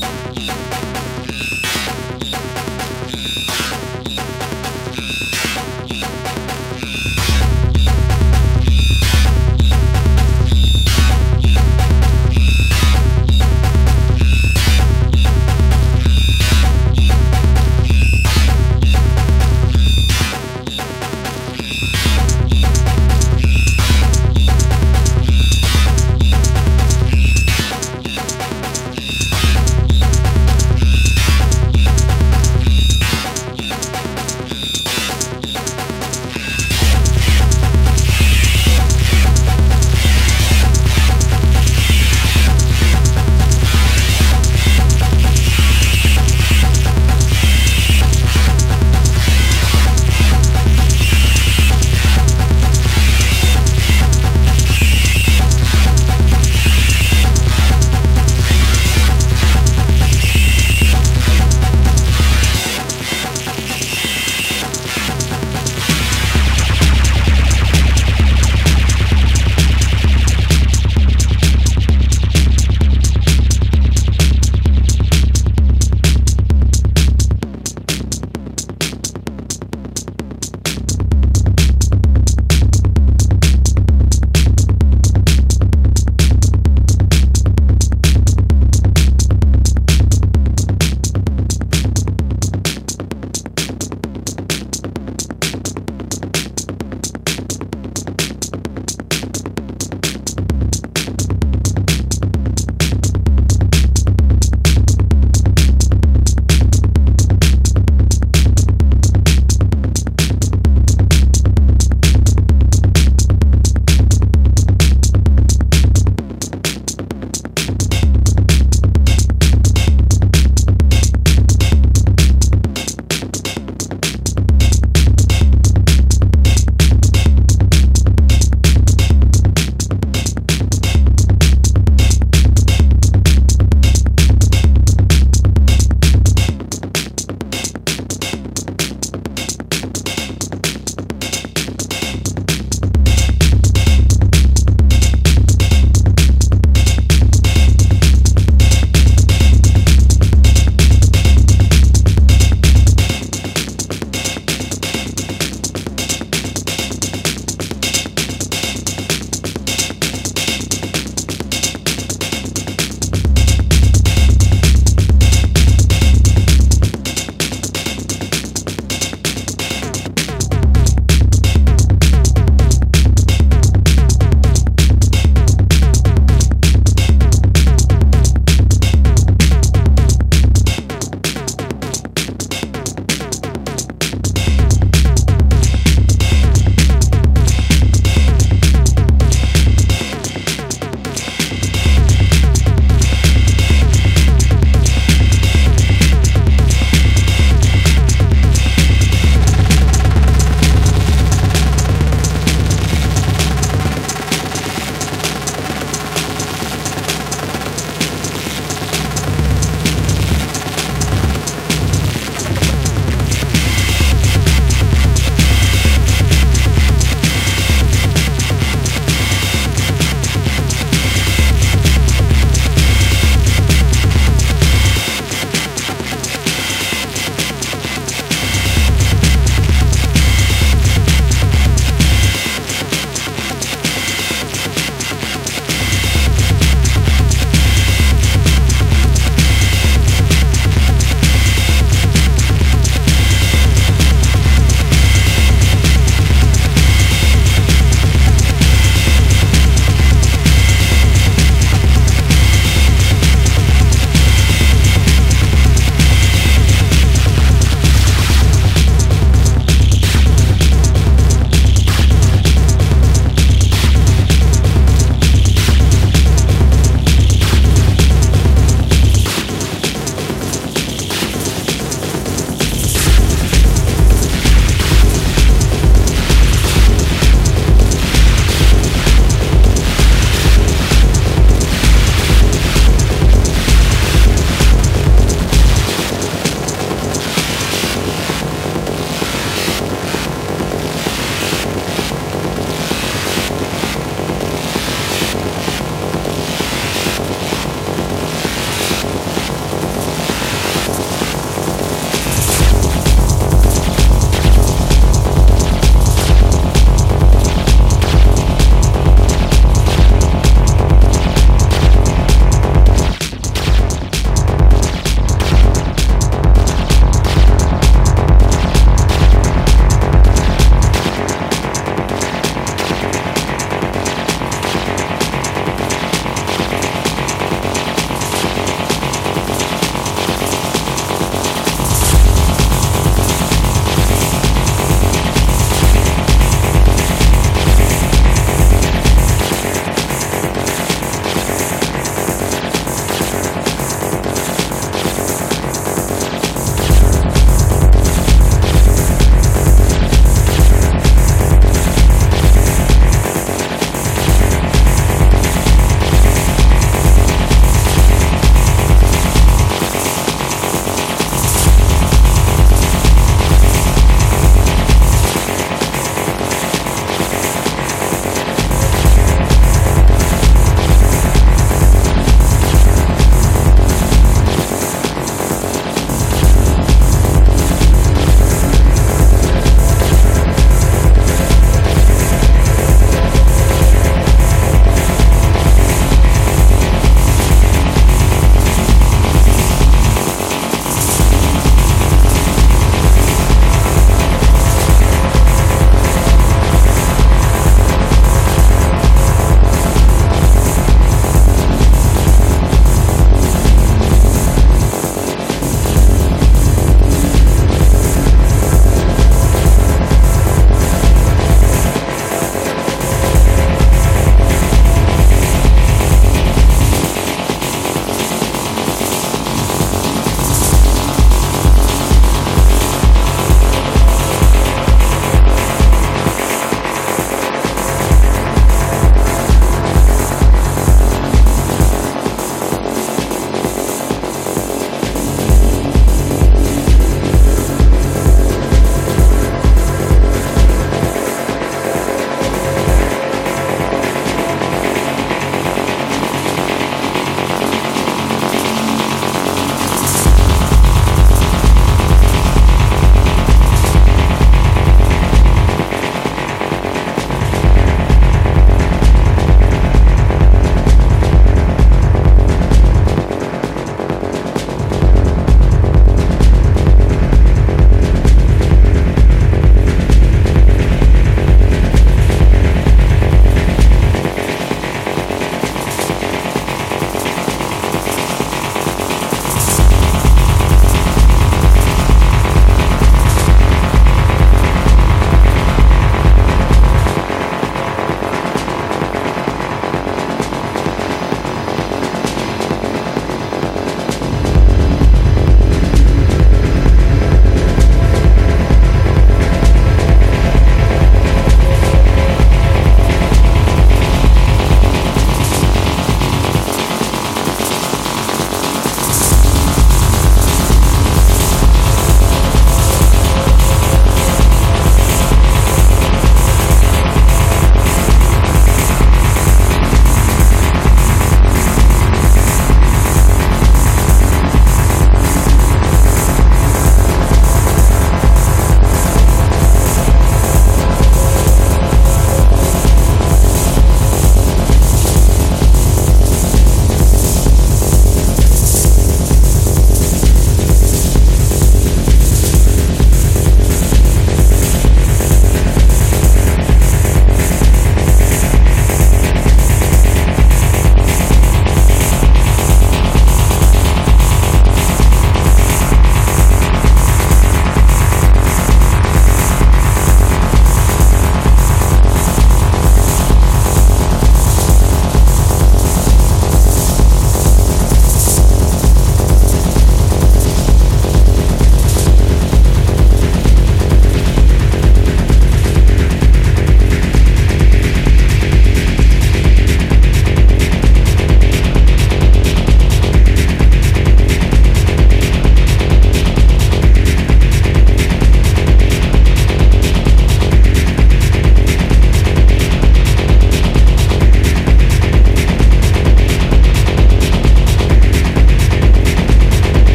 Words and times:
Bye. 0.00 0.21